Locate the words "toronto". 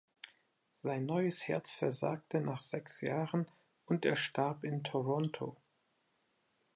4.83-5.55